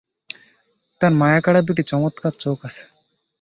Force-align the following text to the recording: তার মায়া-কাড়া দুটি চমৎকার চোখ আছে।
তার 1.01 1.11
মায়া-কাড়া 1.13 1.61
দুটি 1.61 1.83
চমৎকার 1.83 2.33
চোখ 2.39 2.57
আছে। 2.65 2.83